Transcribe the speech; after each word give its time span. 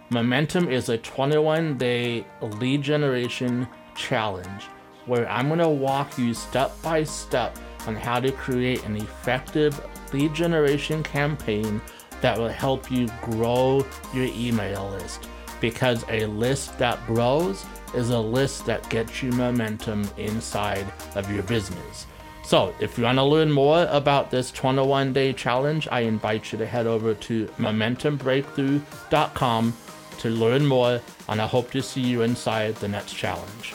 Momentum 0.10 0.70
is 0.70 0.90
a 0.90 0.98
21 0.98 1.78
day 1.78 2.26
lead 2.42 2.82
generation 2.82 3.68
challenge 3.96 4.64
where 5.06 5.30
I'm 5.30 5.48
going 5.48 5.60
to 5.60 5.70
walk 5.70 6.18
you 6.18 6.34
step 6.34 6.72
by 6.82 7.04
step 7.04 7.56
on 7.86 7.96
how 7.96 8.20
to 8.20 8.32
create 8.32 8.84
an 8.86 8.98
effective 8.98 9.80
lead 10.14 10.34
generation 10.34 11.04
campaign 11.04 11.80
that 12.22 12.38
will 12.38 12.50
help 12.50 12.92
you 12.92 13.10
grow 13.22 13.86
your 14.14 14.26
email 14.26 14.90
list. 14.90 15.28
Because 15.60 16.06
a 16.10 16.28
list 16.28 16.78
that 16.78 17.04
grows 17.08 17.66
is 17.94 18.12
a 18.12 18.20
list 18.20 18.66
that 18.66 18.90
gets 18.90 19.24
you 19.24 19.32
momentum 19.32 20.06
inside 20.18 20.86
of 21.16 21.32
your 21.32 21.44
business. 21.44 22.06
So, 22.44 22.76
if 22.80 22.98
you 22.98 23.04
want 23.04 23.18
to 23.18 23.24
learn 23.24 23.52
more 23.52 23.88
about 23.90 24.32
this 24.32 24.52
21 24.52 25.12
day 25.12 25.34
challenge, 25.34 25.88
I 25.92 26.00
invite 26.02 26.52
you 26.52 26.58
to 26.60 26.66
head 26.66 26.88
over 26.88 27.14
to 27.14 27.46
momentumbreakthrough.com 27.58 29.74
to 30.20 30.30
learn 30.30 30.66
more, 30.66 31.02
and 31.30 31.42
I 31.42 31.48
hope 31.48 31.72
to 31.72 31.82
see 31.82 32.02
you 32.02 32.22
inside 32.22 32.76
the 32.76 32.88
next 32.88 33.14
challenge. 33.14 33.74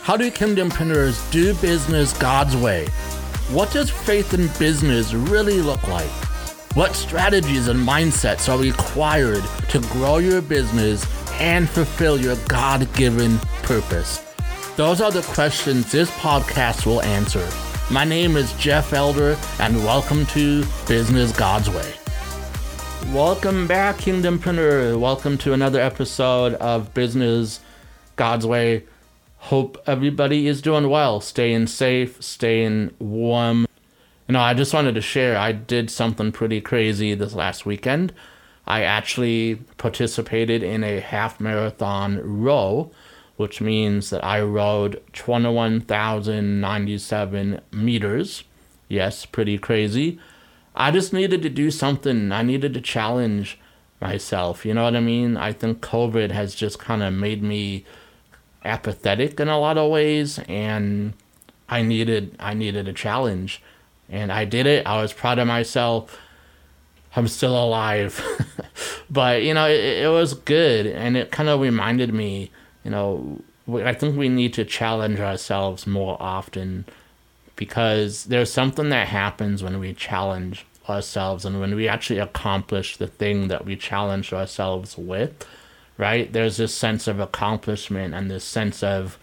How 0.00 0.16
do 0.16 0.30
kingdompreneurs 0.30 1.30
do 1.32 1.54
business 1.54 2.16
God's 2.18 2.56
way? 2.56 2.88
What 3.50 3.70
does 3.72 3.90
faith 3.90 4.32
in 4.32 4.48
business 4.58 5.12
really 5.12 5.60
look 5.60 5.86
like? 5.86 6.08
What 6.74 6.94
strategies 6.94 7.68
and 7.68 7.78
mindsets 7.78 8.50
are 8.50 8.58
required 8.58 9.44
to 9.68 9.80
grow 9.92 10.16
your 10.16 10.40
business 10.40 11.04
and 11.40 11.68
fulfill 11.68 12.18
your 12.18 12.36
God 12.48 12.90
given 12.94 13.38
purpose? 13.62 14.24
Those 14.76 15.02
are 15.02 15.10
the 15.10 15.20
questions 15.22 15.92
this 15.92 16.10
podcast 16.12 16.86
will 16.86 17.02
answer. 17.02 17.46
My 17.92 18.04
name 18.04 18.36
is 18.36 18.50
Jeff 18.54 18.94
Elder, 18.94 19.36
and 19.60 19.76
welcome 19.84 20.24
to 20.28 20.64
Business 20.88 21.30
God's 21.36 21.68
Way. 21.68 21.92
Welcome 23.12 23.66
back, 23.66 23.98
Kingdompreneur. 23.98 24.98
Welcome 24.98 25.36
to 25.38 25.52
another 25.52 25.80
episode 25.80 26.54
of 26.54 26.94
Business 26.94 27.60
God's 28.16 28.46
Way. 28.46 28.84
Hope 29.48 29.82
everybody 29.86 30.46
is 30.46 30.62
doing 30.62 30.88
well, 30.88 31.20
staying 31.20 31.66
safe, 31.66 32.22
staying 32.22 32.94
warm. 32.98 33.66
You 34.28 34.32
know, 34.32 34.40
I 34.40 34.54
just 34.54 34.72
wanted 34.72 34.94
to 34.94 35.00
share, 35.00 35.36
I 35.36 35.52
did 35.52 35.90
something 35.90 36.32
pretty 36.32 36.60
crazy 36.60 37.14
this 37.14 37.34
last 37.34 37.66
weekend. 37.66 38.12
I 38.66 38.82
actually 38.82 39.56
participated 39.76 40.62
in 40.62 40.82
a 40.82 41.00
half 41.00 41.40
marathon 41.40 42.20
row 42.22 42.90
which 43.36 43.60
means 43.60 44.10
that 44.10 44.24
I 44.24 44.40
rode 44.42 45.02
21,097 45.12 47.60
meters. 47.72 48.44
Yes, 48.88 49.26
pretty 49.26 49.58
crazy. 49.58 50.20
I 50.76 50.92
just 50.92 51.12
needed 51.12 51.42
to 51.42 51.50
do 51.50 51.70
something. 51.70 52.32
I 52.32 52.42
needed 52.42 52.74
to 52.74 52.80
challenge 52.80 53.60
myself. 54.00 54.64
You 54.64 54.74
know 54.74 54.82
what 54.84 54.96
I 54.96 55.00
mean? 55.00 55.36
I 55.36 55.52
think 55.52 55.80
COVID 55.80 56.30
has 56.30 56.54
just 56.54 56.78
kind 56.78 57.02
of 57.02 57.12
made 57.12 57.42
me 57.42 57.84
apathetic 58.64 59.38
in 59.40 59.48
a 59.48 59.58
lot 59.58 59.78
of 59.78 59.90
ways 59.90 60.38
and 60.48 61.14
I 61.68 61.82
needed 61.82 62.36
I 62.38 62.54
needed 62.54 62.88
a 62.88 62.92
challenge 62.92 63.62
and 64.08 64.30
I 64.30 64.44
did 64.44 64.66
it. 64.66 64.86
I 64.86 65.00
was 65.00 65.12
proud 65.12 65.38
of 65.38 65.46
myself. 65.46 66.18
I'm 67.16 67.28
still 67.28 67.56
alive. 67.56 68.20
but, 69.10 69.42
you 69.42 69.54
know, 69.54 69.68
it, 69.68 70.04
it 70.04 70.10
was 70.10 70.34
good 70.34 70.86
and 70.86 71.16
it 71.16 71.30
kind 71.30 71.48
of 71.48 71.60
reminded 71.60 72.12
me 72.12 72.50
you 72.84 72.90
know, 72.90 73.40
I 73.72 73.94
think 73.94 74.16
we 74.16 74.28
need 74.28 74.52
to 74.54 74.64
challenge 74.64 75.18
ourselves 75.18 75.86
more 75.86 76.18
often 76.20 76.84
because 77.56 78.24
there's 78.24 78.52
something 78.52 78.90
that 78.90 79.08
happens 79.08 79.62
when 79.62 79.80
we 79.80 79.94
challenge 79.94 80.66
ourselves 80.88 81.46
and 81.46 81.60
when 81.60 81.74
we 81.74 81.88
actually 81.88 82.18
accomplish 82.18 82.98
the 82.98 83.06
thing 83.06 83.48
that 83.48 83.64
we 83.64 83.74
challenge 83.74 84.32
ourselves 84.32 84.98
with, 84.98 85.46
right? 85.98 86.32
There's 86.32 86.56
this 86.56 86.74
sense 86.74 87.06
of 87.06 87.20
accomplishment 87.20 88.14
and 88.14 88.30
this 88.30 88.44
sense 88.44 88.82
of 88.82 89.18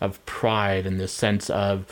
of 0.00 0.24
pride 0.26 0.86
and 0.86 1.00
this 1.00 1.12
sense 1.12 1.48
of 1.48 1.86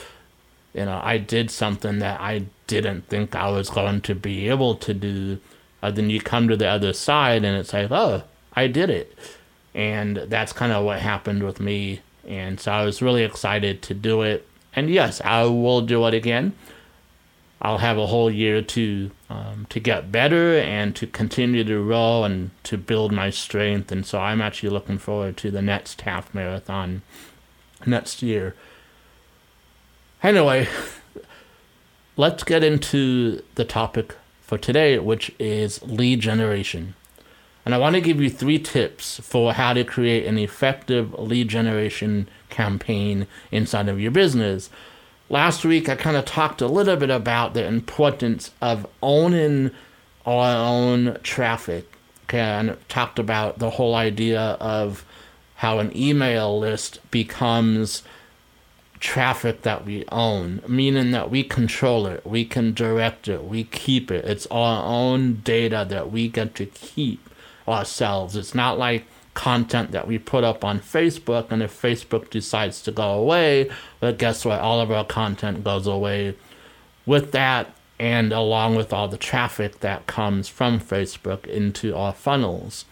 you 0.75 0.85
know, 0.85 1.01
I 1.03 1.19
did 1.19 1.51
something 1.51 2.01
that 2.01 2.21
I 2.21 2.47
didn't 2.67 3.07
think 3.09 3.37
I 3.37 3.49
was 3.49 3.71
going 3.71 4.01
to 4.03 4.15
be 4.15 4.49
able 4.49 4.75
to 4.77 4.93
do. 4.93 5.39
And 5.81 5.95
then 5.95 6.11
you 6.11 6.21
come 6.21 6.49
to 6.49 6.57
the 6.57 6.67
other 6.67 6.93
side 6.93 7.45
and 7.45 7.57
it's 7.57 7.73
like, 7.73 7.93
oh, 7.93 8.25
I 8.55 8.67
did 8.67 8.91
it 8.91 9.17
and 9.75 10.17
that's 10.17 10.53
kind 10.53 10.73
of 10.73 10.85
what 10.85 11.01
happened 11.01 11.43
with 11.43 11.59
me. 11.59 12.01
And 12.27 12.61
so 12.61 12.73
I 12.73 12.85
was 12.85 13.03
really 13.03 13.25
excited 13.25 13.83
to 13.83 13.95
do 13.95 14.23
it. 14.23 14.47
And 14.75 14.89
yes, 14.89 15.21
I 15.25 15.45
will 15.45 15.83
do 15.83 16.07
it 16.07 16.15
again. 16.15 16.55
I'll 17.65 17.79
have 17.79 17.97
a 17.97 18.07
whole 18.07 18.31
year 18.31 18.61
to 18.61 19.11
um, 19.31 19.67
to 19.71 19.81
get 19.81 20.13
better 20.13 20.59
and 20.59 20.95
to 20.97 21.07
continue 21.07 21.65
to 21.65 21.81
row 21.81 22.23
and 22.23 22.51
to 22.65 22.77
build 22.77 23.11
my 23.11 23.31
strength. 23.31 23.91
And 23.91 24.05
so 24.05 24.19
I'm 24.21 24.43
actually 24.43 24.69
looking 24.69 24.99
forward 24.99 25.39
to 25.39 25.51
the 25.51 25.63
next 25.63 26.03
half 26.03 26.33
marathon 26.35 27.01
next 27.87 28.23
year. 28.23 28.55
Anyway, 30.23 30.69
let's 32.19 32.45
get 32.45 32.63
into 32.63 33.43
the 33.55 33.65
topic 33.65 34.15
for 34.43 34.59
today, 34.59 34.99
which 34.99 35.33
is 35.39 35.83
lead 35.83 36.21
generation. 36.21 36.95
And 37.65 37.75
I 37.75 37.79
want 37.79 37.95
to 37.95 38.03
give 38.03 38.21
you 38.21 38.29
three 38.29 38.59
tips 38.59 39.21
for 39.21 39.55
how 39.55 39.73
to 39.73 39.85
create 39.85 40.27
an 40.27 40.37
effective 40.37 41.19
lead 41.19 41.49
generation 41.49 42.29
campaign 42.51 43.27
inside 43.51 43.89
of 43.89 43.99
your 43.99 44.11
business. 44.11 44.69
Last 45.31 45.65
week, 45.65 45.89
I 45.89 45.97
kind 45.97 46.17
of 46.17 46.27
talked 46.27 46.61
a 46.61 46.67
little 46.67 46.97
bit 46.97 47.11
about 47.11 47.55
the 47.55 47.65
importance 47.65 48.51
of 48.61 48.87
owning 49.03 49.71
our 50.27 50.55
own 50.55 51.19
traffic. 51.23 51.91
Okay, 52.25 52.39
and 52.39 52.77
talked 52.89 53.19
about 53.19 53.59
the 53.59 53.71
whole 53.71 53.95
idea 53.95 54.41
of 54.41 55.05
how 55.57 55.79
an 55.79 55.95
email 55.97 56.59
list 56.59 56.99
becomes 57.11 58.03
traffic 58.99 59.63
that 59.63 59.85
we 59.85 60.05
own, 60.11 60.63
meaning 60.67 61.11
that 61.11 61.31
we 61.31 61.45
control 61.45 62.07
it, 62.07 62.27
we 62.27 62.45
can 62.45 62.73
direct 62.73 63.29
it, 63.29 63.45
we 63.45 63.65
keep 63.65 64.11
it. 64.11 64.25
It's 64.25 64.47
our 64.47 64.83
own 64.85 65.43
data 65.45 65.87
that 65.89 66.11
we 66.11 66.29
get 66.29 66.55
to 66.55 66.67
keep 66.67 67.29
ourselves. 67.69 68.37
It's 68.37 68.55
not 68.55 68.79
like 68.79 69.05
content 69.35 69.91
that 69.91 70.07
we 70.07 70.19
put 70.19 70.45
up 70.45 70.65
on 70.65 70.81
Facebook, 70.81 71.51
and 71.51 71.63
if 71.63 71.81
Facebook 71.81 72.31
decides 72.31 72.81
to 72.83 72.93
go 72.93 73.13
away, 73.13 73.71
well, 74.01 74.13
guess 74.13 74.45
what? 74.45 74.61
All 74.61 74.81
of 74.81 74.91
our 74.91 75.05
content 75.05 75.65
goes 75.65 75.87
away 75.87 76.37
with 77.05 77.33
that, 77.33 77.75
and 77.99 78.33
along 78.33 78.77
with 78.77 78.93
all 78.93 79.09
the 79.09 79.19
traffic 79.19 79.81
that 79.81 80.07
comes 80.07 80.49
from 80.49 80.81
Facebook 80.81 81.47
into 81.47 81.95
our 81.95 82.13
funnels. 82.13 82.85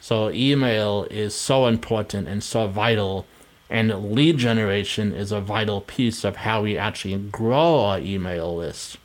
So, 0.00 0.30
email 0.30 1.06
is 1.10 1.34
so 1.34 1.66
important 1.66 2.28
and 2.28 2.42
so 2.42 2.66
vital, 2.66 3.26
and 3.68 4.12
lead 4.12 4.38
generation 4.38 5.12
is 5.12 5.32
a 5.32 5.40
vital 5.40 5.80
piece 5.80 6.24
of 6.24 6.36
how 6.36 6.62
we 6.62 6.76
actually 6.76 7.16
grow 7.16 7.80
our 7.80 7.98
email 7.98 8.56
list. 8.56 8.98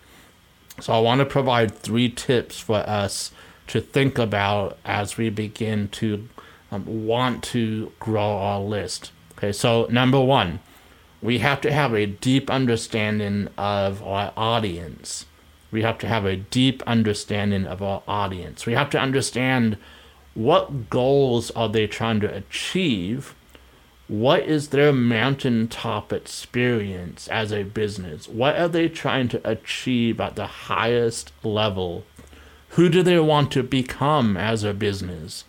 So, 0.82 0.94
I 0.94 1.00
want 1.00 1.20
to 1.20 1.26
provide 1.26 1.74
three 1.74 2.10
tips 2.10 2.60
for 2.60 2.78
us 2.78 3.32
to 3.68 3.80
think 3.80 4.18
about 4.18 4.78
as 4.84 5.16
we 5.16 5.30
begin 5.30 5.88
to 5.90 6.28
um, 6.71 7.07
want 7.07 7.44
to 7.45 7.92
grow 8.00 8.38
our 8.38 8.60
list. 8.60 9.12
Okay, 9.38 9.51
so 9.51 9.88
number 9.89 10.19
one, 10.19 10.60
we 11.21 11.39
have 11.39 11.62
to 11.62 11.71
have 11.71 11.94
a 11.94 12.06
deep 12.06 12.50
understanding 12.50 13.50
of 13.57 14.04
our 14.04 14.31
audience. 14.38 15.25
We 15.71 15.81
have 15.83 15.98
to 16.00 16.07
have 16.07 16.25
a 16.25 16.38
deep 16.38 16.81
understanding 16.88 17.66
of 17.66 17.81
our 17.81 18.01
audience. 18.07 18.66
We 18.66 18.74
have 18.74 18.89
to 18.92 19.00
understand 19.00 19.77
what 20.33 20.89
goals 20.89 21.51
are 21.51 21.69
they 21.69 21.88
trying 21.88 22.19
to 22.21 22.33
achieve? 22.33 23.36
What 24.07 24.44
is 24.44 24.69
their 24.69 24.92
mountaintop 24.92 26.12
experience 26.12 27.27
as 27.27 27.51
a 27.51 27.63
business? 27.63 28.27
What 28.27 28.57
are 28.57 28.68
they 28.68 28.89
trying 28.89 29.27
to 29.30 29.50
achieve 29.50 30.19
at 30.19 30.36
the 30.36 30.48
highest 30.48 31.31
level 31.44 32.06
who 32.69 32.89
do 32.89 33.04
they 33.04 33.19
want 33.19 33.51
to 33.51 33.63
become 33.63 34.38
as 34.38 34.63
a 34.63 34.74
business? 34.74 35.44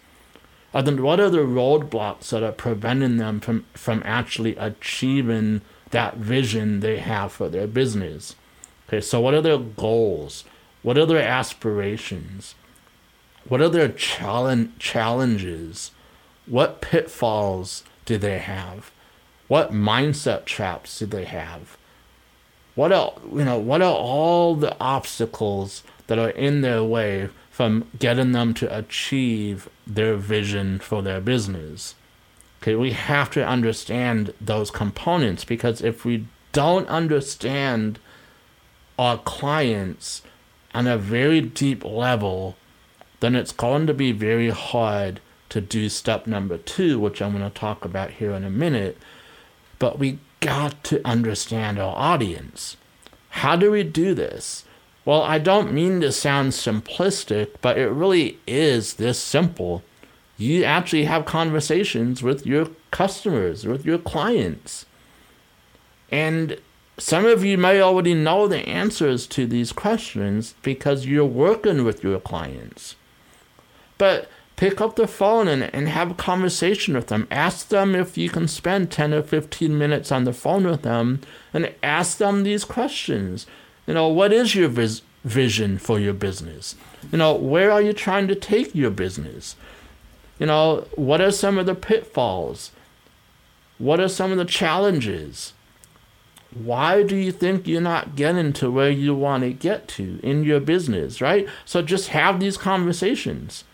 Are 0.72 0.82
the, 0.82 1.02
what 1.02 1.18
are 1.18 1.30
the 1.30 1.38
roadblocks 1.38 2.30
that 2.30 2.42
are 2.42 2.52
preventing 2.52 3.16
them 3.16 3.40
from, 3.40 3.66
from 3.74 4.02
actually 4.04 4.56
achieving 4.56 5.62
that 5.90 6.16
vision 6.16 6.80
they 6.80 6.98
have 6.98 7.32
for 7.32 7.48
their 7.48 7.66
business? 7.66 8.36
Okay, 8.88 9.00
so 9.00 9.20
what 9.20 9.34
are 9.34 9.42
their 9.42 9.58
goals? 9.58 10.44
What 10.82 10.96
are 10.96 11.06
their 11.06 11.22
aspirations? 11.26 12.54
What 13.48 13.60
are 13.60 13.68
their 13.68 13.88
challenge, 13.88 14.78
challenges? 14.78 15.90
What 16.46 16.80
pitfalls 16.80 17.82
do 18.04 18.18
they 18.18 18.38
have? 18.38 18.92
What 19.48 19.72
mindset 19.72 20.44
traps 20.44 20.98
do 21.00 21.06
they 21.06 21.24
have? 21.24 21.76
What 22.76 22.92
are 22.92 23.12
you 23.32 23.44
know? 23.44 23.58
What 23.58 23.82
are 23.82 23.92
all 23.92 24.54
the 24.54 24.76
obstacles 24.80 25.82
that 26.06 26.18
are 26.18 26.30
in 26.30 26.60
their 26.60 26.84
way 26.84 27.28
from 27.60 27.86
getting 27.98 28.32
them 28.32 28.54
to 28.54 28.74
achieve 28.74 29.68
their 29.86 30.16
vision 30.16 30.78
for 30.78 31.02
their 31.02 31.20
business? 31.20 31.94
Okay, 32.62 32.74
we 32.74 32.92
have 32.92 33.30
to 33.30 33.46
understand 33.46 34.32
those 34.40 34.70
components 34.70 35.44
because 35.44 35.82
if 35.82 36.02
we 36.02 36.26
don't 36.52 36.88
understand 36.88 37.98
our 38.98 39.18
clients 39.18 40.22
on 40.72 40.86
a 40.86 40.96
very 40.96 41.42
deep 41.42 41.84
level, 41.84 42.56
then 43.20 43.36
it's 43.36 43.52
going 43.52 43.86
to 43.86 43.92
be 43.92 44.10
very 44.10 44.48
hard 44.48 45.20
to 45.50 45.60
do 45.60 45.90
step 45.90 46.26
number 46.26 46.56
two, 46.56 46.98
which 46.98 47.20
I'm 47.20 47.36
going 47.36 47.44
to 47.44 47.50
talk 47.50 47.84
about 47.84 48.12
here 48.12 48.30
in 48.30 48.42
a 48.42 48.48
minute. 48.48 48.96
But 49.78 49.98
we 49.98 50.18
got 50.40 50.82
to 50.84 51.06
understand 51.06 51.78
our 51.78 51.94
audience. 51.94 52.78
How 53.28 53.54
do 53.54 53.70
we 53.70 53.82
do 53.82 54.14
this? 54.14 54.64
Well, 55.04 55.22
I 55.22 55.38
don't 55.38 55.72
mean 55.72 56.00
to 56.02 56.12
sound 56.12 56.52
simplistic, 56.52 57.56
but 57.60 57.78
it 57.78 57.88
really 57.88 58.38
is 58.46 58.94
this 58.94 59.18
simple. 59.18 59.82
You 60.36 60.64
actually 60.64 61.04
have 61.04 61.24
conversations 61.24 62.22
with 62.22 62.46
your 62.46 62.68
customers, 62.90 63.66
with 63.66 63.84
your 63.84 63.98
clients. 63.98 64.86
And 66.10 66.58
some 66.98 67.24
of 67.24 67.44
you 67.44 67.56
may 67.56 67.80
already 67.80 68.14
know 68.14 68.46
the 68.46 68.68
answers 68.68 69.26
to 69.28 69.46
these 69.46 69.72
questions 69.72 70.54
because 70.62 71.06
you're 71.06 71.24
working 71.24 71.84
with 71.84 72.04
your 72.04 72.20
clients. 72.20 72.96
But 73.96 74.28
pick 74.56 74.82
up 74.82 74.96
the 74.96 75.06
phone 75.06 75.48
and, 75.48 75.62
and 75.74 75.88
have 75.88 76.10
a 76.10 76.14
conversation 76.14 76.94
with 76.94 77.06
them. 77.06 77.26
Ask 77.30 77.68
them 77.68 77.94
if 77.94 78.18
you 78.18 78.28
can 78.28 78.48
spend 78.48 78.90
10 78.90 79.14
or 79.14 79.22
15 79.22 79.78
minutes 79.78 80.12
on 80.12 80.24
the 80.24 80.34
phone 80.34 80.64
with 80.64 80.82
them 80.82 81.22
and 81.54 81.72
ask 81.82 82.18
them 82.18 82.42
these 82.42 82.64
questions. 82.64 83.46
You 83.90 83.94
know, 83.94 84.06
what 84.06 84.32
is 84.32 84.54
your 84.54 84.68
vis- 84.68 85.02
vision 85.24 85.76
for 85.76 85.98
your 85.98 86.12
business? 86.12 86.76
You 87.10 87.18
know, 87.18 87.34
where 87.34 87.72
are 87.72 87.82
you 87.82 87.92
trying 87.92 88.28
to 88.28 88.36
take 88.36 88.72
your 88.72 88.92
business? 88.92 89.56
You 90.38 90.46
know, 90.46 90.86
what 90.94 91.20
are 91.20 91.32
some 91.32 91.58
of 91.58 91.66
the 91.66 91.74
pitfalls? 91.74 92.70
What 93.78 93.98
are 93.98 94.06
some 94.06 94.30
of 94.30 94.38
the 94.38 94.44
challenges? 94.44 95.54
Why 96.54 97.02
do 97.02 97.16
you 97.16 97.32
think 97.32 97.66
you're 97.66 97.80
not 97.80 98.14
getting 98.14 98.52
to 98.52 98.70
where 98.70 98.92
you 98.92 99.12
want 99.12 99.42
to 99.42 99.52
get 99.52 99.88
to 99.88 100.20
in 100.22 100.44
your 100.44 100.60
business, 100.60 101.20
right? 101.20 101.48
So 101.64 101.82
just 101.82 102.10
have 102.10 102.38
these 102.38 102.56
conversations 102.56 103.64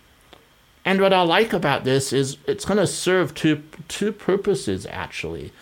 and 0.87 1.01
what 1.01 1.13
I 1.13 1.21
like 1.23 1.53
about 1.53 1.85
this 1.85 2.13
is 2.13 2.39
it's 2.47 2.65
going 2.65 2.79
to 2.79 2.87
serve 2.87 3.35
two 3.35 3.65
two 3.89 4.13
purposes 4.13 4.87
actually. 4.89 5.53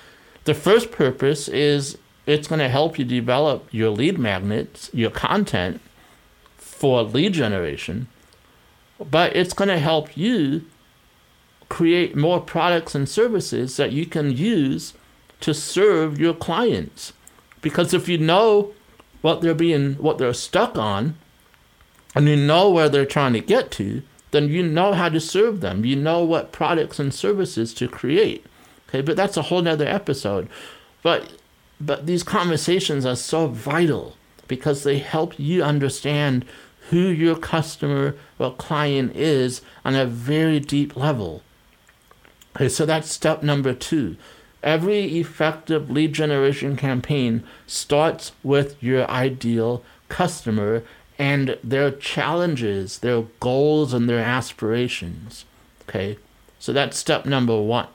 The 0.44 0.52
first 0.52 0.92
purpose 0.92 1.48
is 1.48 1.96
it's 2.26 2.48
going 2.48 2.58
to 2.58 2.68
help 2.68 2.98
you 2.98 3.04
develop 3.04 3.68
your 3.70 3.90
lead 3.90 4.18
magnets, 4.18 4.90
your 4.92 5.10
content 5.10 5.80
for 6.56 7.02
lead 7.02 7.34
generation, 7.34 8.08
but 9.10 9.34
it's 9.36 9.54
going 9.54 9.68
to 9.68 9.78
help 9.78 10.16
you 10.16 10.64
create 11.68 12.14
more 12.16 12.40
products 12.40 12.94
and 12.94 13.08
services 13.08 13.76
that 13.76 13.92
you 13.92 14.06
can 14.06 14.36
use 14.36 14.94
to 15.40 15.52
serve 15.52 16.18
your 16.20 16.34
clients. 16.34 17.12
Because 17.60 17.92
if 17.92 18.08
you 18.08 18.18
know 18.18 18.72
what 19.22 19.40
they're 19.40 19.54
being 19.54 19.94
what 19.94 20.18
they're 20.18 20.34
stuck 20.34 20.76
on 20.76 21.16
and 22.14 22.28
you 22.28 22.36
know 22.36 22.70
where 22.70 22.88
they're 22.88 23.06
trying 23.06 23.32
to 23.32 23.40
get 23.40 23.70
to, 23.72 24.02
then 24.30 24.48
you 24.48 24.62
know 24.62 24.92
how 24.92 25.08
to 25.08 25.20
serve 25.20 25.60
them. 25.60 25.84
You 25.84 25.96
know 25.96 26.24
what 26.24 26.52
products 26.52 26.98
and 26.98 27.12
services 27.12 27.72
to 27.74 27.88
create. 27.88 28.44
Okay, 28.88 29.00
but 29.00 29.16
that's 29.16 29.36
a 29.36 29.42
whole 29.42 29.62
nother 29.62 29.86
episode. 29.86 30.48
But 31.02 31.32
but 31.80 32.06
these 32.06 32.22
conversations 32.22 33.04
are 33.04 33.16
so 33.16 33.46
vital 33.46 34.16
because 34.48 34.82
they 34.82 34.98
help 34.98 35.38
you 35.38 35.62
understand 35.62 36.44
who 36.90 36.98
your 36.98 37.36
customer 37.36 38.14
or 38.38 38.54
client 38.54 39.16
is 39.16 39.62
on 39.84 39.94
a 39.94 40.06
very 40.06 40.60
deep 40.60 40.96
level. 40.96 41.42
Okay, 42.54 42.68
so 42.68 42.86
that's 42.86 43.10
step 43.10 43.42
number 43.42 43.72
two. 43.72 44.16
Every 44.62 45.18
effective 45.18 45.90
lead 45.90 46.12
generation 46.12 46.76
campaign 46.76 47.42
starts 47.66 48.32
with 48.42 48.82
your 48.82 49.10
ideal 49.10 49.82
customer 50.08 50.82
and 51.18 51.58
their 51.62 51.90
challenges, 51.90 52.98
their 52.98 53.22
goals, 53.40 53.92
and 53.92 54.08
their 54.08 54.20
aspirations. 54.20 55.44
Okay, 55.88 56.18
so 56.58 56.72
that's 56.72 56.96
step 56.96 57.26
number 57.26 57.60
one. 57.60 57.88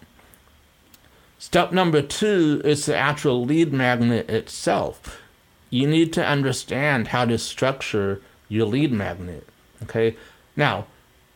Step 1.42 1.72
number 1.72 2.02
two 2.02 2.62
is 2.66 2.86
the 2.86 2.96
actual 2.96 3.46
lead 3.46 3.72
magnet 3.72 4.30
itself. 4.30 5.22
You 5.70 5.88
need 5.88 6.12
to 6.14 6.26
understand 6.26 7.08
how 7.08 7.24
to 7.26 7.38
structure 7.38 8.22
your 8.50 8.66
lead 8.66 8.92
magnet. 8.92 9.48
Okay, 9.84 10.18
now 10.58 10.86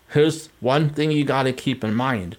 here's 0.10 0.50
one 0.60 0.90
thing 0.90 1.12
you 1.12 1.24
got 1.24 1.44
to 1.44 1.54
keep 1.54 1.86
in 1.86 1.96
mind 1.96 2.36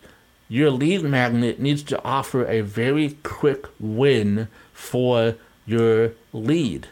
your 0.46 0.70
lead 0.70 1.02
magnet 1.02 1.58
needs 1.58 1.82
to 1.82 2.04
offer 2.04 2.46
a 2.46 2.60
very 2.60 3.16
quick 3.22 3.66
win 3.80 4.48
for 4.74 5.36
your 5.64 6.12
lead. 6.34 6.88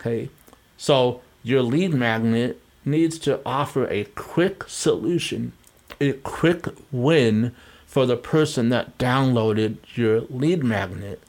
Okay, 0.00 0.28
so 0.76 1.20
your 1.44 1.62
lead 1.62 1.94
magnet 1.94 2.60
needs 2.84 3.16
to 3.20 3.40
offer 3.46 3.86
a 3.86 4.04
quick 4.16 4.64
solution, 4.66 5.52
a 6.00 6.14
quick 6.14 6.66
win 6.90 7.54
for 7.88 8.04
the 8.04 8.18
person 8.18 8.68
that 8.68 8.98
downloaded 8.98 9.78
your 9.96 10.20
lead 10.28 10.62
magnet. 10.62 11.22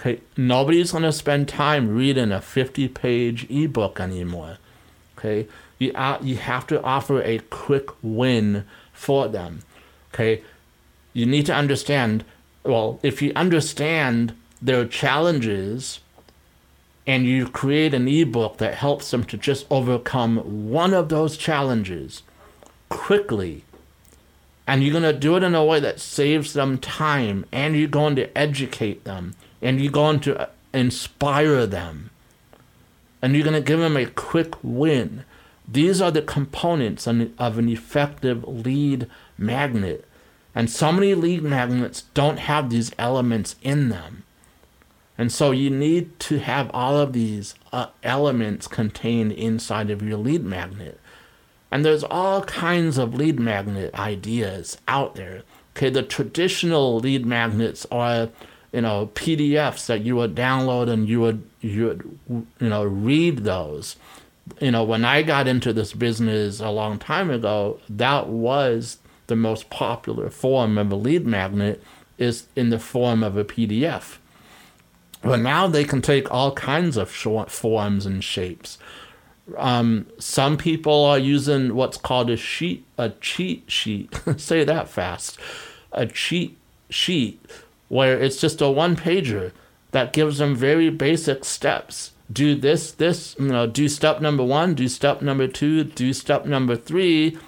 Okay, 0.00 0.22
nobody's 0.34 0.92
gonna 0.92 1.12
spend 1.12 1.46
time 1.46 1.94
reading 1.94 2.32
a 2.32 2.38
50-page 2.38 3.46
ebook 3.50 4.00
anymore. 4.00 4.56
Okay, 5.16 5.46
you 5.78 5.92
uh, 5.92 6.18
you 6.22 6.36
have 6.36 6.66
to 6.68 6.82
offer 6.82 7.22
a 7.22 7.38
quick 7.50 7.90
win 8.02 8.64
for 8.94 9.28
them. 9.28 9.60
Okay, 10.12 10.42
you 11.12 11.26
need 11.26 11.44
to 11.46 11.54
understand. 11.54 12.24
Well, 12.64 12.98
if 13.02 13.20
you 13.20 13.32
understand 13.36 14.34
their 14.60 14.86
challenges 14.86 16.00
and 17.06 17.26
you 17.26 17.46
create 17.46 17.92
an 17.92 18.08
ebook 18.08 18.56
that 18.56 18.74
helps 18.74 19.10
them 19.10 19.22
to 19.24 19.36
just 19.36 19.66
overcome 19.70 20.70
one 20.70 20.94
of 20.94 21.10
those 21.10 21.36
challenges 21.36 22.22
quickly 22.88 23.64
and 24.66 24.82
you're 24.82 24.92
going 24.92 25.02
to 25.04 25.18
do 25.18 25.36
it 25.36 25.42
in 25.42 25.54
a 25.54 25.64
way 25.64 25.78
that 25.80 26.00
saves 26.00 26.52
them 26.52 26.78
time 26.78 27.44
and 27.52 27.76
you're 27.76 27.88
going 27.88 28.16
to 28.16 28.36
educate 28.36 29.04
them 29.04 29.34
and 29.62 29.80
you're 29.80 29.92
going 29.92 30.20
to 30.20 30.38
uh, 30.40 30.46
inspire 30.74 31.66
them. 31.66 32.10
And 33.22 33.34
you're 33.34 33.44
going 33.44 33.54
to 33.54 33.60
give 33.60 33.80
them 33.80 33.96
a 33.96 34.06
quick 34.06 34.54
win. 34.62 35.24
These 35.66 36.00
are 36.00 36.10
the 36.10 36.22
components 36.22 37.06
of 37.06 37.58
an 37.58 37.68
effective 37.68 38.44
lead 38.44 39.08
magnet. 39.38 40.04
And 40.54 40.70
so 40.70 40.92
many 40.92 41.14
lead 41.14 41.42
magnets 41.42 42.02
don't 42.14 42.38
have 42.38 42.70
these 42.70 42.92
elements 42.98 43.56
in 43.62 43.88
them. 43.88 44.24
And 45.18 45.32
so 45.32 45.50
you 45.50 45.70
need 45.70 46.18
to 46.20 46.38
have 46.38 46.70
all 46.74 46.98
of 46.98 47.12
these 47.12 47.54
uh, 47.72 47.86
elements 48.02 48.66
contained 48.66 49.32
inside 49.32 49.90
of 49.90 50.02
your 50.02 50.18
lead 50.18 50.44
magnet. 50.44 51.00
And 51.70 51.84
there's 51.84 52.04
all 52.04 52.42
kinds 52.42 52.98
of 52.98 53.14
lead 53.14 53.40
magnet 53.40 53.94
ideas 53.94 54.78
out 54.86 55.14
there. 55.16 55.42
Okay, 55.76 55.90
the 55.90 56.02
traditional 56.02 56.98
lead 56.98 57.26
magnets 57.26 57.86
are, 57.90 58.30
you 58.72 58.80
know, 58.80 59.10
PDFs 59.14 59.86
that 59.86 60.02
you 60.02 60.16
would 60.16 60.34
download 60.34 60.88
and 60.88 61.08
you 61.08 61.20
would 61.20 61.48
you 61.60 61.86
would 61.86 62.46
you 62.60 62.68
know 62.68 62.84
read 62.84 63.38
those. 63.38 63.96
You 64.60 64.70
know, 64.70 64.84
when 64.84 65.04
I 65.04 65.22
got 65.22 65.48
into 65.48 65.72
this 65.72 65.92
business 65.92 66.60
a 66.60 66.70
long 66.70 66.98
time 66.98 67.30
ago, 67.30 67.80
that 67.88 68.28
was 68.28 68.98
the 69.26 69.36
most 69.36 69.70
popular 69.70 70.30
form 70.30 70.78
of 70.78 70.92
a 70.92 70.96
lead 70.96 71.26
magnet 71.26 71.82
is 72.16 72.46
in 72.54 72.70
the 72.70 72.78
form 72.78 73.22
of 73.22 73.36
a 73.36 73.44
PDF. 73.44 74.18
But 75.22 75.40
now 75.40 75.66
they 75.66 75.84
can 75.84 76.02
take 76.02 76.30
all 76.30 76.52
kinds 76.52 76.96
of 76.96 77.12
short 77.12 77.50
forms 77.50 78.06
and 78.06 78.22
shapes. 78.22 78.78
Um, 79.56 80.06
some 80.18 80.56
people 80.56 81.04
are 81.04 81.18
using 81.18 81.74
what's 81.74 81.96
called 81.96 82.30
a 82.30 82.36
sheet, 82.36 82.84
a 82.98 83.10
cheat 83.10 83.70
sheet. 83.70 84.12
Say 84.36 84.64
that 84.64 84.88
fast. 84.88 85.38
A 85.92 86.06
cheat 86.06 86.56
sheet 86.90 87.40
where 87.88 88.18
it's 88.20 88.40
just 88.40 88.60
a 88.60 88.68
one 88.68 88.96
pager 88.96 89.52
that 89.92 90.12
gives 90.12 90.38
them 90.38 90.54
very 90.54 90.90
basic 90.90 91.44
steps. 91.44 92.12
Do 92.32 92.56
this, 92.56 92.90
this, 92.90 93.36
you 93.38 93.46
know, 93.46 93.66
do 93.66 93.88
step 93.88 94.20
number 94.20 94.42
one, 94.42 94.74
do 94.74 94.88
step 94.88 95.22
number 95.22 95.46
two, 95.46 95.84
do 95.84 96.12
step 96.12 96.44
number 96.44 96.74
three, 96.74 97.38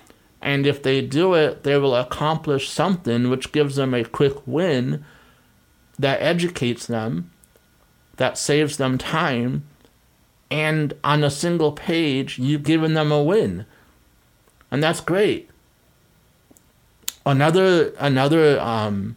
And 0.41 0.67
if 0.67 0.83
they 0.83 1.03
do 1.03 1.35
it, 1.35 1.65
they 1.65 1.77
will 1.79 1.97
accomplish 1.97 2.71
something 2.71 3.29
which 3.29 3.51
gives 3.51 3.75
them 3.77 3.93
a 3.93 4.05
quick 4.05 4.47
win 4.47 5.05
that 5.99 6.23
educates 6.23 6.87
them, 6.87 7.31
that 8.17 8.39
saves 8.39 8.77
them 8.77 8.99
time, 8.99 9.65
and 10.51 10.95
on 11.05 11.23
a 11.23 11.31
single 11.31 11.73
page, 11.73 12.39
you've 12.39 12.63
given 12.63 12.95
them 12.95 13.13
a 13.13 13.23
win. 13.23 13.67
And 14.71 14.83
that's 14.83 15.01
great. 15.01 15.51
Another 17.27 17.93
another 17.99 18.59
um, 18.61 19.17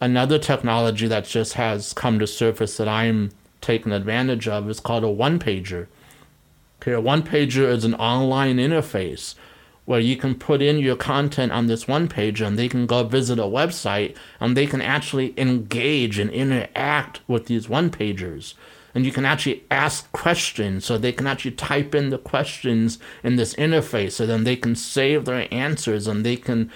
another 0.00 0.38
technology 0.38 1.06
that 1.06 1.24
just 1.24 1.54
has 1.54 1.92
come 1.92 2.18
to 2.18 2.26
surface 2.26 2.76
that 2.76 2.88
I'm 2.88 3.30
taking 3.60 3.92
advantage 3.92 4.48
of 4.48 4.68
is 4.68 4.80
called 4.80 5.04
a 5.04 5.08
one 5.08 5.38
pager. 5.38 5.86
Okay, 6.80 6.92
a 6.92 7.00
one 7.00 7.22
pager 7.22 7.68
is 7.68 7.84
an 7.84 7.94
online 7.94 8.56
interface 8.56 9.34
where 9.84 10.00
you 10.00 10.16
can 10.16 10.34
put 10.34 10.62
in 10.62 10.78
your 10.78 10.96
content 10.96 11.50
on 11.50 11.66
this 11.66 11.88
one 11.88 12.08
page 12.08 12.40
and 12.40 12.58
they 12.58 12.68
can 12.68 12.86
go 12.86 13.02
visit 13.02 13.38
a 13.38 13.42
website 13.42 14.14
and 14.38 14.56
they 14.56 14.66
can 14.66 14.80
actually 14.80 15.34
engage 15.36 16.18
and 16.18 16.30
interact 16.30 17.20
with 17.26 17.46
these 17.46 17.68
one 17.68 17.90
pagers. 17.90 18.54
And 18.94 19.06
you 19.06 19.12
can 19.12 19.24
actually 19.24 19.64
ask 19.70 20.10
questions 20.12 20.84
so 20.84 20.98
they 20.98 21.12
can 21.12 21.26
actually 21.26 21.52
type 21.52 21.94
in 21.94 22.10
the 22.10 22.18
questions 22.18 22.98
in 23.22 23.36
this 23.36 23.54
interface 23.54 24.12
so 24.12 24.26
then 24.26 24.44
they 24.44 24.56
can 24.56 24.74
save 24.74 25.24
their 25.24 25.46
answers 25.52 26.06
and 26.06 26.24
they 26.24 26.36
can 26.36 26.70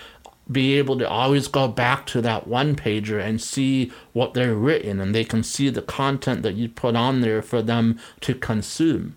be 0.50 0.74
able 0.74 0.98
to 0.98 1.08
always 1.08 1.48
go 1.48 1.66
back 1.66 2.06
to 2.06 2.20
that 2.20 2.46
one 2.46 2.76
pager 2.76 3.20
and 3.20 3.40
see 3.40 3.90
what 4.12 4.34
they're 4.34 4.54
written 4.54 5.00
and 5.00 5.14
they 5.14 5.24
can 5.24 5.42
see 5.42 5.70
the 5.70 5.82
content 5.82 6.42
that 6.42 6.54
you 6.54 6.68
put 6.68 6.94
on 6.94 7.20
there 7.20 7.42
for 7.42 7.62
them 7.62 7.98
to 8.20 8.34
consume. 8.34 9.14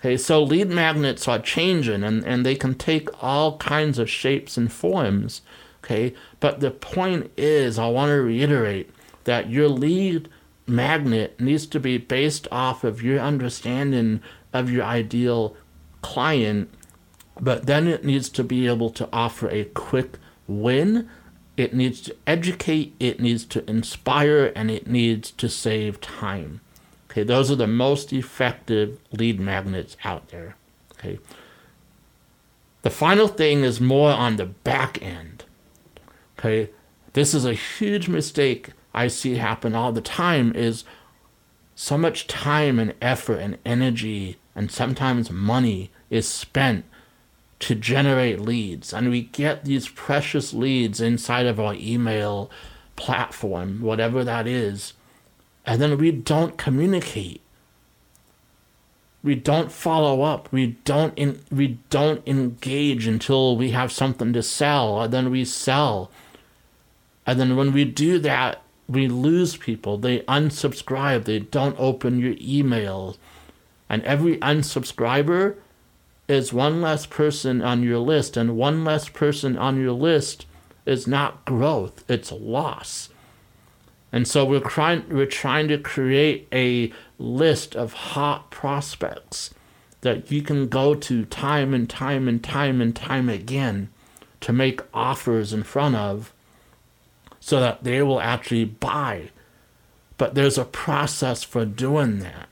Okay, 0.00 0.16
so 0.16 0.42
lead 0.42 0.68
magnets 0.68 1.28
are 1.28 1.38
changing 1.38 2.02
and, 2.02 2.24
and 2.24 2.44
they 2.44 2.54
can 2.54 2.74
take 2.74 3.08
all 3.22 3.58
kinds 3.58 3.98
of 3.98 4.08
shapes 4.08 4.56
and 4.56 4.72
forms. 4.72 5.42
Okay, 5.82 6.14
but 6.40 6.60
the 6.60 6.70
point 6.70 7.30
is, 7.36 7.78
I 7.78 7.88
want 7.88 8.10
to 8.10 8.20
reiterate 8.20 8.90
that 9.24 9.50
your 9.50 9.68
lead 9.68 10.28
magnet 10.70 11.38
needs 11.40 11.66
to 11.66 11.80
be 11.80 11.98
based 11.98 12.48
off 12.50 12.84
of 12.84 13.02
your 13.02 13.18
understanding 13.18 14.22
of 14.52 14.70
your 14.70 14.84
ideal 14.84 15.56
client, 16.02 16.72
but 17.40 17.66
then 17.66 17.86
it 17.86 18.04
needs 18.04 18.28
to 18.30 18.44
be 18.44 18.66
able 18.66 18.90
to 18.90 19.08
offer 19.12 19.48
a 19.50 19.64
quick 19.64 20.18
win. 20.46 21.08
It 21.56 21.74
needs 21.74 22.00
to 22.02 22.16
educate, 22.26 22.94
it 22.98 23.20
needs 23.20 23.44
to 23.46 23.68
inspire, 23.68 24.52
and 24.56 24.70
it 24.70 24.86
needs 24.86 25.30
to 25.32 25.48
save 25.48 26.00
time. 26.00 26.60
Okay, 27.10 27.22
those 27.22 27.50
are 27.50 27.56
the 27.56 27.66
most 27.66 28.12
effective 28.12 28.98
lead 29.12 29.40
magnets 29.40 29.96
out 30.04 30.28
there. 30.28 30.56
Okay. 30.92 31.18
The 32.82 32.90
final 32.90 33.28
thing 33.28 33.62
is 33.62 33.80
more 33.80 34.10
on 34.10 34.36
the 34.36 34.46
back 34.46 35.02
end. 35.02 35.44
Okay, 36.38 36.70
this 37.12 37.34
is 37.34 37.44
a 37.44 37.52
huge 37.52 38.08
mistake 38.08 38.70
I 38.92 39.08
see 39.08 39.36
happen 39.36 39.74
all 39.74 39.92
the 39.92 40.00
time 40.00 40.52
is 40.54 40.84
so 41.74 41.96
much 41.96 42.26
time 42.26 42.78
and 42.78 42.94
effort 43.00 43.38
and 43.38 43.58
energy 43.64 44.38
and 44.54 44.70
sometimes 44.70 45.30
money 45.30 45.90
is 46.10 46.28
spent 46.28 46.84
to 47.60 47.74
generate 47.74 48.40
leads. 48.40 48.92
And 48.92 49.10
we 49.10 49.22
get 49.22 49.64
these 49.64 49.88
precious 49.88 50.52
leads 50.52 51.00
inside 51.00 51.46
of 51.46 51.60
our 51.60 51.74
email 51.74 52.50
platform, 52.96 53.80
whatever 53.80 54.24
that 54.24 54.46
is, 54.46 54.94
and 55.64 55.80
then 55.80 55.96
we 55.98 56.10
don't 56.10 56.58
communicate. 56.58 57.40
We 59.22 59.34
don't 59.34 59.70
follow 59.70 60.22
up. 60.22 60.50
We 60.50 60.78
don't 60.84 61.16
in, 61.16 61.42
we 61.50 61.78
don't 61.90 62.26
engage 62.26 63.06
until 63.06 63.56
we 63.56 63.70
have 63.70 63.92
something 63.92 64.32
to 64.32 64.42
sell, 64.42 65.02
and 65.02 65.12
then 65.12 65.30
we 65.30 65.44
sell. 65.44 66.10
And 67.26 67.38
then 67.38 67.56
when 67.56 67.72
we 67.72 67.84
do 67.84 68.18
that, 68.20 68.62
we 68.90 69.06
lose 69.06 69.56
people. 69.56 69.98
They 69.98 70.20
unsubscribe. 70.20 71.24
They 71.24 71.38
don't 71.38 71.76
open 71.78 72.18
your 72.18 72.34
email. 72.40 73.16
And 73.88 74.02
every 74.02 74.36
unsubscriber 74.38 75.56
is 76.28 76.52
one 76.52 76.80
less 76.80 77.06
person 77.06 77.62
on 77.62 77.82
your 77.82 77.98
list, 77.98 78.36
and 78.36 78.56
one 78.56 78.84
less 78.84 79.08
person 79.08 79.56
on 79.56 79.80
your 79.80 79.92
list 79.92 80.46
is 80.86 81.06
not 81.06 81.44
growth, 81.44 82.04
it's 82.08 82.32
loss. 82.32 83.10
And 84.12 84.26
so 84.26 84.44
we're 84.44 84.60
trying 84.60 85.04
we're 85.08 85.26
trying 85.26 85.68
to 85.68 85.78
create 85.78 86.48
a 86.52 86.92
list 87.18 87.76
of 87.76 87.92
hot 87.92 88.50
prospects 88.50 89.54
that 90.00 90.30
you 90.32 90.42
can 90.42 90.68
go 90.68 90.94
to 90.94 91.24
time 91.26 91.74
and 91.74 91.88
time 91.88 92.26
and 92.26 92.42
time 92.42 92.80
and 92.80 92.94
time 92.96 93.28
again 93.28 93.88
to 94.40 94.52
make 94.52 94.80
offers 94.92 95.52
in 95.52 95.62
front 95.62 95.94
of 95.94 96.32
so 97.40 97.58
that 97.58 97.82
they 97.82 98.02
will 98.02 98.20
actually 98.20 98.64
buy. 98.64 99.30
But 100.18 100.34
there's 100.34 100.58
a 100.58 100.64
process 100.64 101.42
for 101.42 101.64
doing 101.64 102.20
that. 102.20 102.48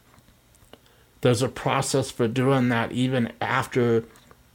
There's 1.21 1.42
a 1.42 1.49
process 1.49 2.11
for 2.11 2.26
doing 2.26 2.68
that 2.71 2.92
even 2.92 3.33
after 3.40 4.04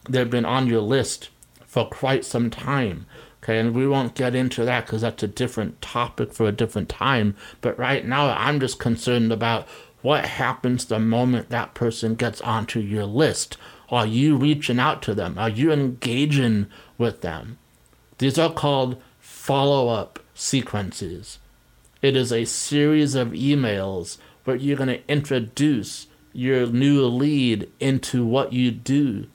they've 0.09 0.29
been 0.29 0.45
on 0.45 0.67
your 0.67 0.81
list 0.81 1.29
for 1.65 1.85
quite 1.85 2.25
some 2.25 2.49
time. 2.49 3.05
Okay, 3.43 3.59
and 3.59 3.75
we 3.75 3.85
won't 3.85 4.15
get 4.15 4.35
into 4.35 4.63
that 4.63 4.85
because 4.85 5.01
that's 5.01 5.21
a 5.21 5.27
different 5.27 5.81
topic 5.81 6.33
for 6.33 6.47
a 6.47 6.51
different 6.53 6.87
time. 6.87 7.35
But 7.59 7.77
right 7.77 8.05
now, 8.05 8.29
I'm 8.29 8.59
just 8.59 8.79
concerned 8.79 9.33
about 9.33 9.67
what 10.01 10.25
happens 10.25 10.85
the 10.85 10.99
moment 10.99 11.49
that 11.49 11.73
person 11.73 12.15
gets 12.15 12.39
onto 12.41 12.79
your 12.79 13.05
list. 13.05 13.57
Are 13.89 14.05
you 14.05 14.37
reaching 14.37 14.79
out 14.79 15.01
to 15.03 15.13
them? 15.13 15.37
Are 15.37 15.49
you 15.49 15.71
engaging 15.71 16.67
with 16.97 17.21
them? 17.21 17.57
These 18.17 18.39
are 18.39 18.51
called 18.51 19.01
follow 19.19 19.89
up 19.89 20.19
sequences. 20.33 21.39
It 22.01 22.15
is 22.15 22.31
a 22.31 22.45
series 22.45 23.15
of 23.15 23.29
emails 23.29 24.17
where 24.43 24.55
you're 24.55 24.77
going 24.77 24.89
to 24.89 25.09
introduce 25.09 26.07
your 26.33 26.67
new 26.67 27.05
lead 27.05 27.71
into 27.79 28.25
what 28.25 28.51
you 28.51 28.71
do, 28.71 29.27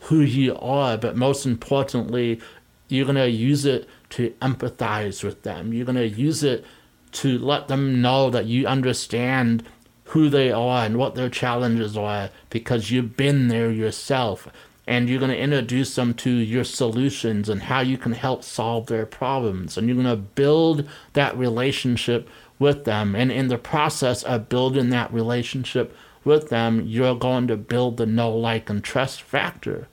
who 0.00 0.20
you 0.20 0.56
are, 0.56 0.96
but 0.96 1.16
most 1.16 1.46
importantly, 1.46 2.40
you're 2.88 3.06
going 3.06 3.16
to 3.16 3.28
use 3.28 3.64
it 3.64 3.88
to 4.10 4.30
empathize 4.40 5.24
with 5.24 5.42
them. 5.42 5.72
You're 5.72 5.86
going 5.86 5.96
to 5.96 6.08
use 6.08 6.44
it 6.44 6.64
to 7.12 7.38
let 7.38 7.68
them 7.68 8.00
know 8.00 8.30
that 8.30 8.46
you 8.46 8.66
understand 8.66 9.64
who 10.10 10.28
they 10.28 10.52
are 10.52 10.84
and 10.84 10.96
what 10.96 11.14
their 11.14 11.30
challenges 11.30 11.96
are 11.96 12.30
because 12.50 12.90
you've 12.90 13.16
been 13.16 13.48
there 13.48 13.70
yourself. 13.70 14.46
And 14.86 15.08
you're 15.08 15.18
going 15.18 15.32
to 15.32 15.38
introduce 15.38 15.94
them 15.96 16.14
to 16.14 16.30
your 16.30 16.62
solutions 16.62 17.48
and 17.48 17.62
how 17.62 17.80
you 17.80 17.98
can 17.98 18.12
help 18.12 18.44
solve 18.44 18.86
their 18.86 19.04
problems. 19.04 19.76
And 19.76 19.88
you're 19.88 20.00
going 20.00 20.06
to 20.06 20.16
build 20.16 20.88
that 21.14 21.36
relationship 21.36 22.28
with 22.58 22.84
them. 22.84 23.16
And 23.16 23.32
in 23.32 23.48
the 23.48 23.58
process 23.58 24.22
of 24.22 24.48
building 24.48 24.90
that 24.90 25.12
relationship 25.12 25.96
with 26.24 26.50
them, 26.50 26.82
you're 26.86 27.16
going 27.16 27.48
to 27.48 27.56
build 27.56 27.96
the 27.96 28.06
know, 28.06 28.30
like, 28.30 28.70
and 28.70 28.82
trust 28.82 29.22
factor. 29.22 29.88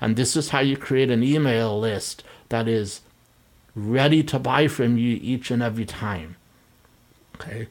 And 0.00 0.16
this 0.16 0.36
is 0.36 0.48
how 0.48 0.60
you 0.60 0.76
create 0.76 1.10
an 1.10 1.22
email 1.22 1.78
list 1.78 2.24
that 2.48 2.66
is 2.66 3.02
ready 3.74 4.22
to 4.24 4.38
buy 4.38 4.68
from 4.68 4.98
you 4.98 5.18
each 5.22 5.50
and 5.50 5.62
every 5.62 5.84
time. 5.84 6.36
Okay. 7.36 7.68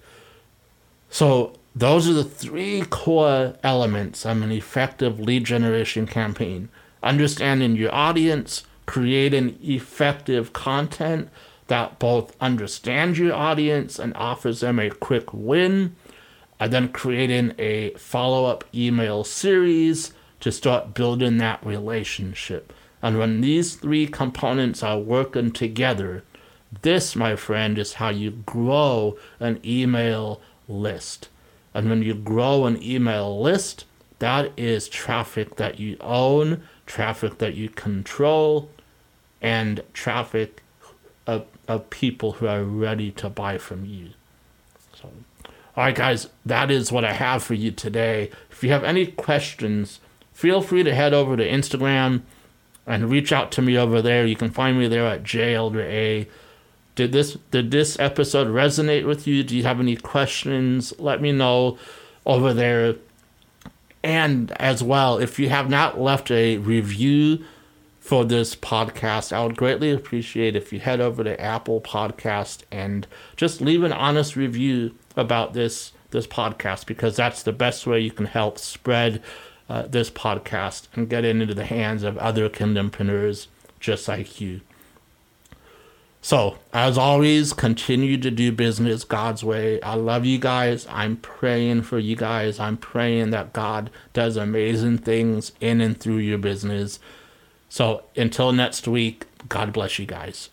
So 1.09 1.55
those 1.75 2.09
are 2.09 2.13
the 2.13 2.23
three 2.23 2.81
core 2.81 3.55
elements 3.63 4.25
of 4.25 4.41
an 4.41 4.51
effective 4.51 5.19
lead 5.19 5.45
generation 5.45 6.05
campaign. 6.05 6.69
Understanding 7.01 7.75
your 7.75 7.93
audience, 7.93 8.63
creating 8.85 9.57
effective 9.63 10.53
content 10.53 11.29
that 11.67 11.97
both 11.99 12.35
understands 12.41 13.17
your 13.17 13.33
audience 13.33 13.97
and 13.97 14.13
offers 14.15 14.59
them 14.59 14.77
a 14.79 14.89
quick 14.89 15.33
win, 15.33 15.95
and 16.59 16.73
then 16.73 16.89
creating 16.89 17.53
a 17.57 17.91
follow 17.91 18.45
up 18.45 18.65
email 18.75 19.23
series 19.23 20.11
to 20.41 20.51
start 20.51 20.93
building 20.93 21.37
that 21.37 21.65
relationship. 21.65 22.73
And 23.01 23.17
when 23.17 23.41
these 23.41 23.75
three 23.75 24.05
components 24.07 24.83
are 24.83 24.99
working 24.99 25.51
together, 25.51 26.23
this, 26.81 27.15
my 27.15 27.35
friend, 27.35 27.77
is 27.77 27.93
how 27.93 28.09
you 28.09 28.31
grow 28.31 29.17
an 29.39 29.59
email 29.65 30.41
list. 30.67 31.29
And 31.73 31.89
when 31.89 32.01
you 32.01 32.13
grow 32.13 32.65
an 32.65 32.81
email 32.81 33.41
list, 33.41 33.85
that 34.19 34.51
is 34.57 34.87
traffic 34.87 35.55
that 35.55 35.79
you 35.79 35.97
own, 36.01 36.63
traffic 36.85 37.37
that 37.39 37.55
you 37.55 37.69
control, 37.69 38.69
and 39.41 39.81
traffic 39.93 40.63
of, 41.25 41.45
of 41.67 41.89
people 41.89 42.33
who 42.33 42.47
are 42.47 42.63
ready 42.63 43.11
to 43.11 43.29
buy 43.29 43.57
from 43.57 43.85
you. 43.85 44.09
So. 44.93 45.09
All 45.75 45.85
right, 45.85 45.95
guys, 45.95 46.27
that 46.45 46.69
is 46.69 46.91
what 46.91 47.05
I 47.05 47.13
have 47.13 47.41
for 47.43 47.53
you 47.53 47.71
today. 47.71 48.29
If 48.51 48.63
you 48.63 48.71
have 48.71 48.83
any 48.83 49.07
questions, 49.07 50.01
feel 50.33 50.61
free 50.61 50.83
to 50.83 50.93
head 50.93 51.13
over 51.13 51.37
to 51.37 51.47
Instagram 51.47 52.21
and 52.85 53.09
reach 53.09 53.31
out 53.31 53.51
to 53.53 53.61
me 53.61 53.77
over 53.77 54.01
there. 54.01 54.25
You 54.25 54.35
can 54.35 54.51
find 54.51 54.77
me 54.77 54.87
there 54.87 55.07
at 55.07 55.23
JElderA. 55.23 56.27
Did 56.95 57.11
this 57.11 57.37
did 57.51 57.71
this 57.71 57.99
episode 57.99 58.47
resonate 58.47 59.05
with 59.05 59.27
you? 59.27 59.43
Do 59.43 59.55
you 59.55 59.63
have 59.63 59.79
any 59.79 59.95
questions? 59.95 60.93
Let 60.99 61.21
me 61.21 61.31
know 61.31 61.77
over 62.25 62.53
there. 62.53 62.95
And 64.03 64.51
as 64.59 64.83
well, 64.83 65.17
if 65.17 65.39
you 65.39 65.49
have 65.49 65.69
not 65.69 65.99
left 65.99 66.31
a 66.31 66.57
review 66.57 67.43
for 68.01 68.25
this 68.25 68.55
podcast. 68.55 69.31
I 69.31 69.45
would 69.45 69.55
greatly 69.55 69.91
appreciate 69.91 70.55
if 70.55 70.73
you 70.73 70.79
head 70.79 70.99
over 70.99 71.23
to 71.23 71.39
Apple 71.39 71.79
Podcast 71.79 72.63
and 72.71 73.07
just 73.37 73.61
leave 73.61 73.83
an 73.83 73.93
honest 73.93 74.35
review 74.35 74.95
about 75.15 75.53
this 75.53 75.93
this 76.09 76.27
podcast 76.27 76.87
because 76.87 77.15
that's 77.15 77.41
the 77.43 77.53
best 77.53 77.87
way 77.87 78.01
you 78.01 78.11
can 78.11 78.25
help 78.25 78.57
spread 78.57 79.23
uh, 79.69 79.83
this 79.83 80.09
podcast 80.09 80.87
and 80.93 81.09
get 81.09 81.23
it 81.23 81.37
into 81.37 81.53
the 81.53 81.63
hands 81.63 82.03
of 82.03 82.17
other 82.17 82.49
kingdompreneurs 82.49 83.47
just 83.79 84.09
like 84.09 84.41
you. 84.41 84.59
So, 86.23 86.57
as 86.71 86.99
always, 86.99 87.51
continue 87.51 88.15
to 88.17 88.29
do 88.29 88.51
business 88.51 89.03
God's 89.03 89.43
way. 89.43 89.81
I 89.81 89.95
love 89.95 90.23
you 90.23 90.37
guys. 90.37 90.85
I'm 90.87 91.17
praying 91.17 91.81
for 91.81 91.97
you 91.97 92.15
guys. 92.15 92.59
I'm 92.59 92.77
praying 92.77 93.31
that 93.31 93.53
God 93.53 93.89
does 94.13 94.37
amazing 94.37 94.99
things 94.99 95.51
in 95.59 95.81
and 95.81 95.99
through 95.99 96.17
your 96.17 96.37
business. 96.37 96.99
So, 97.69 98.03
until 98.15 98.51
next 98.51 98.87
week, 98.87 99.25
God 99.49 99.73
bless 99.73 99.97
you 99.97 100.05
guys. 100.05 100.49